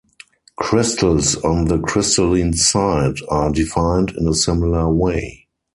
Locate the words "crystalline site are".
1.77-3.51